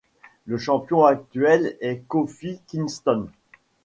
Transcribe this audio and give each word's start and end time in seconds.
Le 0.47 0.57
champion 0.57 1.05
actuel 1.05 1.77
est 1.79 1.99
Kofi 2.07 2.59
Kingston. 2.65 3.27